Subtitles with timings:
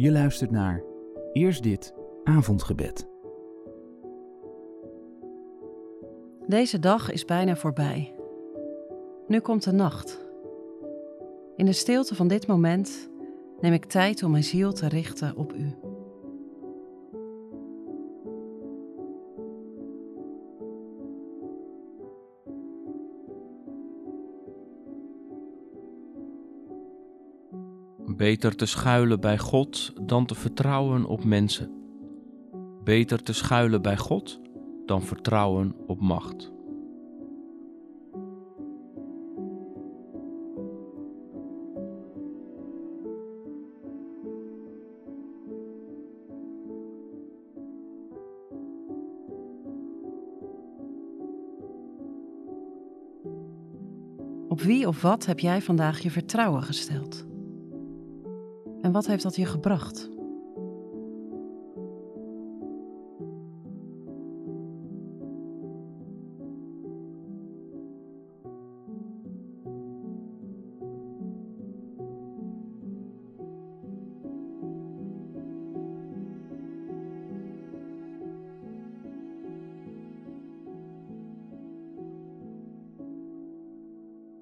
[0.00, 0.82] Je luistert naar
[1.32, 3.08] Eerst dit avondgebed.
[6.46, 8.14] Deze dag is bijna voorbij.
[9.26, 10.26] Nu komt de nacht.
[11.56, 13.10] In de stilte van dit moment
[13.60, 15.87] neem ik tijd om mijn ziel te richten op U.
[28.18, 31.70] Beter te schuilen bij God dan te vertrouwen op mensen.
[32.84, 34.40] Beter te schuilen bij God
[34.86, 36.52] dan vertrouwen op macht.
[54.48, 57.27] Op wie of wat heb jij vandaag je vertrouwen gesteld?
[58.88, 60.10] En wat heeft dat je gebracht?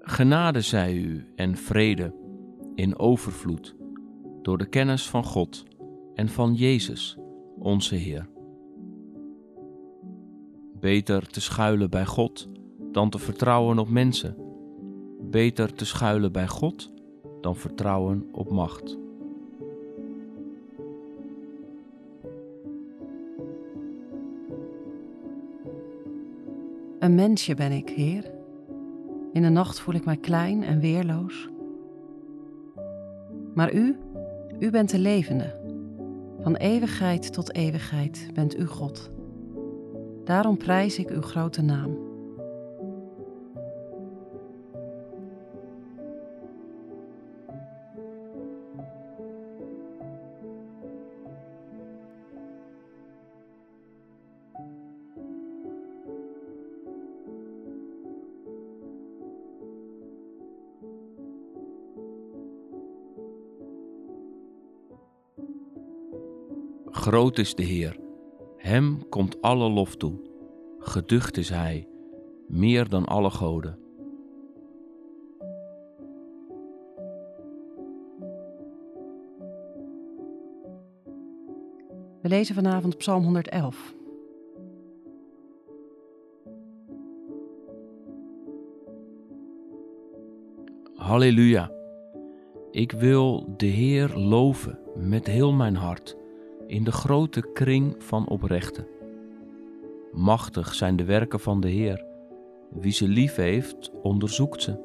[0.00, 2.14] Genade zij u en vrede
[2.74, 3.78] in overvloed
[4.42, 5.64] door de kennis van God
[6.14, 7.16] en van Jezus,
[7.58, 8.28] onze Heer.
[10.80, 12.48] Beter te schuilen bij God
[12.92, 14.36] dan te vertrouwen op mensen.
[15.20, 16.92] Beter te schuilen bij God
[17.40, 18.98] dan vertrouwen op macht.
[26.98, 28.30] Een mensje ben ik, Heer.
[29.32, 31.48] In de nacht voel ik mij klein en weerloos.
[33.54, 33.96] Maar U,
[34.60, 35.54] U bent de levende.
[36.40, 39.10] Van eeuwigheid tot eeuwigheid bent U God.
[40.24, 42.09] Daarom prijs ik Uw grote naam.
[67.10, 67.96] Groot is de Heer,
[68.56, 70.12] Hem komt alle lof toe.
[70.78, 71.88] Geducht is Hij,
[72.48, 73.78] meer dan alle goden.
[82.20, 83.94] We lezen vanavond Psalm 111.
[90.94, 91.70] Halleluja.
[92.70, 96.18] Ik wil de Heer loven met heel mijn hart
[96.70, 98.86] in de grote kring van oprechten.
[100.12, 102.04] Machtig zijn de werken van de Heer.
[102.70, 104.78] Wie ze lief heeft, onderzoekt ze.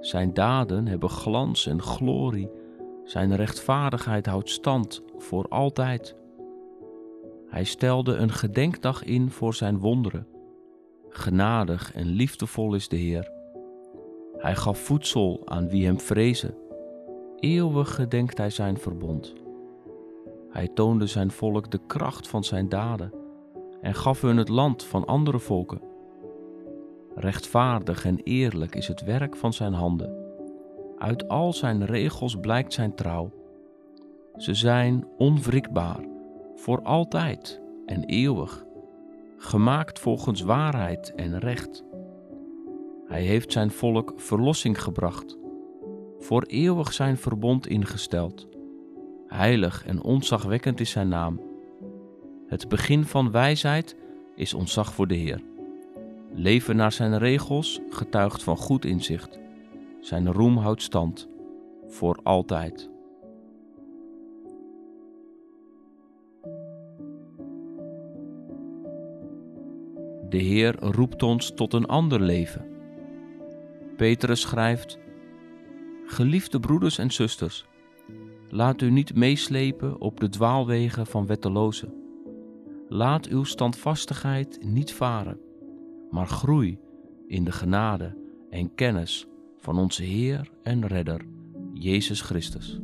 [0.00, 2.50] Zijn daden hebben glans en glorie.
[3.04, 6.16] Zijn rechtvaardigheid houdt stand voor altijd.
[7.48, 10.26] Hij stelde een gedenkdag in voor zijn wonderen.
[11.08, 13.30] Genadig en liefdevol is de Heer.
[14.36, 16.54] Hij gaf voedsel aan wie hem vrezen.
[17.38, 19.41] Eeuwig gedenkt hij zijn verbond.
[20.52, 23.12] Hij toonde zijn volk de kracht van zijn daden
[23.80, 25.80] en gaf hun het land van andere volken.
[27.14, 30.16] Rechtvaardig en eerlijk is het werk van zijn handen.
[30.98, 33.30] Uit al zijn regels blijkt zijn trouw.
[34.36, 36.04] Ze zijn onwrikbaar,
[36.56, 38.64] voor altijd en eeuwig,
[39.36, 41.84] gemaakt volgens waarheid en recht.
[43.06, 45.38] Hij heeft zijn volk verlossing gebracht,
[46.18, 48.51] voor eeuwig zijn verbond ingesteld.
[49.32, 51.40] Heilig en ontzagwekkend is zijn naam.
[52.46, 53.96] Het begin van wijsheid
[54.34, 55.42] is ontzag voor de Heer.
[56.34, 59.38] Leven naar zijn regels getuigt van goed inzicht.
[60.00, 61.28] Zijn roem houdt stand
[61.88, 62.90] voor altijd.
[70.28, 72.66] De Heer roept ons tot een ander leven.
[73.96, 74.98] Petrus schrijft:
[76.06, 77.66] Geliefde broeders en zusters,
[78.52, 81.94] laat u niet meeslepen op de dwaalwegen van wettelozen.
[82.88, 85.40] Laat uw standvastigheid niet varen,
[86.10, 86.78] maar groei
[87.26, 88.16] in de genade
[88.50, 89.26] en kennis
[89.56, 91.26] van onze Heer en Redder,
[91.72, 92.80] Jezus Christus.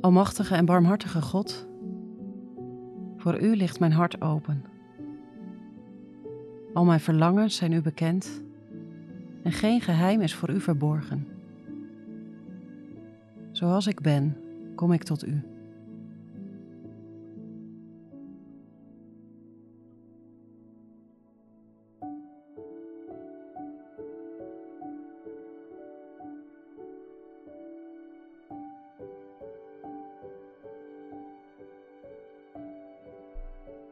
[0.00, 1.68] Almachtige en barmhartige God,
[3.16, 4.78] voor U ligt mijn hart open.
[6.80, 8.42] Al mijn verlangens zijn u bekend
[9.42, 11.26] en geen geheim is voor u verborgen.
[13.52, 14.36] Zoals ik ben,
[14.74, 15.42] kom ik tot u.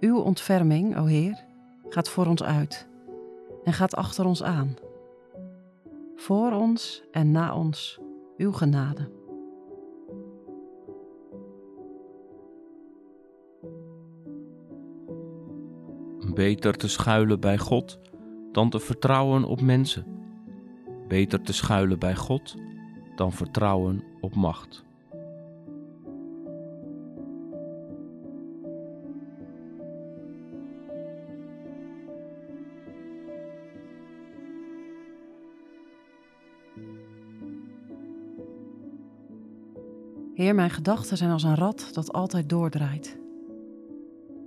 [0.00, 1.47] Uw ontferming, o Heer,
[1.88, 2.88] gaat voor ons uit
[3.64, 4.76] en gaat achter ons aan.
[6.16, 8.00] Voor ons en na ons,
[8.36, 9.10] uw genade.
[16.34, 17.98] Beter te schuilen bij God
[18.52, 20.06] dan te vertrouwen op mensen.
[21.08, 22.56] Beter te schuilen bij God
[23.16, 24.86] dan vertrouwen op macht.
[40.38, 43.18] Heer, mijn gedachten zijn als een rad dat altijd doordraait.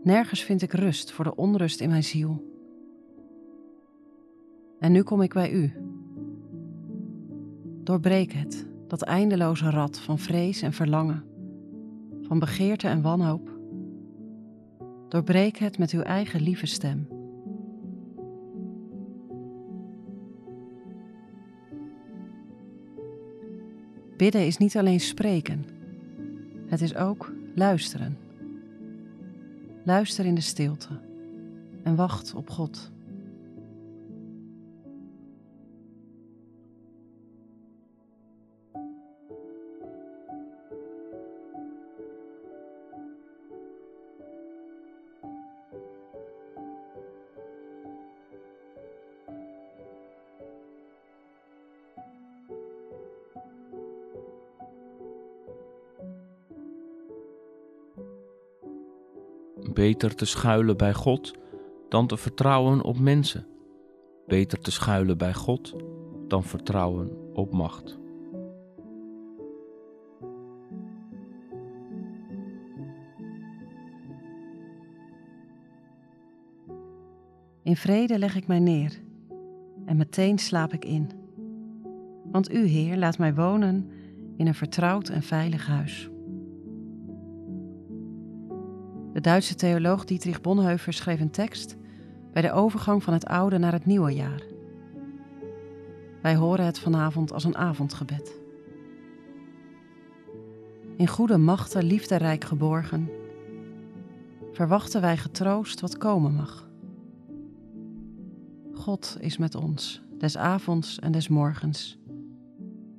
[0.03, 2.43] Nergens vind ik rust voor de onrust in mijn ziel.
[4.79, 5.73] En nu kom ik bij u.
[7.83, 11.23] Doorbreek het, dat eindeloze rad van vrees en verlangen,
[12.21, 13.49] van begeerte en wanhoop.
[15.09, 17.07] Doorbreek het met uw eigen lieve stem.
[24.17, 25.65] Bidden is niet alleen spreken,
[26.71, 28.17] het is ook luisteren.
[29.83, 30.99] Luister in de stilte
[31.83, 32.91] en wacht op God.
[59.73, 61.33] Beter te schuilen bij God
[61.89, 63.45] dan te vertrouwen op mensen.
[64.27, 65.75] Beter te schuilen bij God
[66.27, 67.99] dan vertrouwen op macht.
[77.63, 79.01] In vrede leg ik mij neer
[79.85, 81.09] en meteen slaap ik in.
[82.23, 83.89] Want u, Heer, laat mij wonen
[84.37, 86.10] in een vertrouwd en veilig huis.
[89.21, 91.75] De Duitse theoloog Dietrich Bonhoeffer schreef een tekst
[92.33, 94.43] bij de overgang van het oude naar het nieuwe jaar.
[96.21, 98.39] Wij horen het vanavond als een avondgebed.
[100.97, 103.09] In goede machten liefderijk geborgen,
[104.51, 106.69] verwachten wij getroost wat komen mag.
[108.73, 111.97] God is met ons, des avonds en des morgens,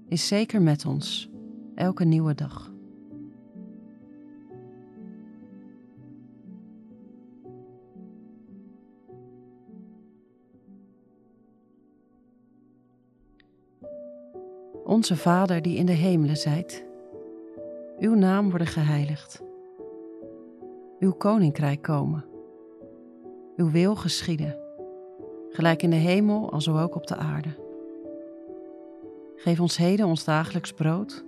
[0.08, 1.30] is zeker met ons,
[1.74, 2.71] elke nieuwe dag.
[14.92, 16.84] Onze Vader die in de hemelen zijt,
[17.98, 19.42] uw naam worden geheiligd.
[20.98, 22.24] Uw koninkrijk komen.
[23.56, 24.58] Uw wil geschieden,
[25.48, 27.48] gelijk in de hemel als ook op de aarde.
[29.36, 31.24] Geef ons heden ons dagelijks brood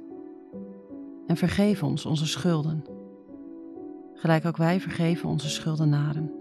[1.26, 2.84] en vergeef ons onze schulden,
[4.14, 6.32] gelijk ook wij vergeven onze schuldenaren.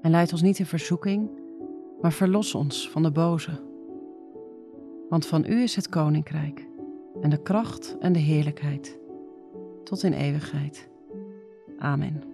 [0.00, 1.30] En leid ons niet in verzoeking,
[2.00, 3.70] maar verlos ons van de boze.
[5.12, 6.66] Want van u is het koninkrijk
[7.20, 8.98] en de kracht en de heerlijkheid
[9.84, 10.88] tot in eeuwigheid.
[11.78, 12.31] Amen.